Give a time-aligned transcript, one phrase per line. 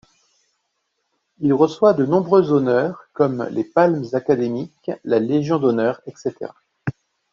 [1.41, 6.49] Il reçoit de nombreux honneurs comme les Palmes académiques, la Légion d’honneur, etc.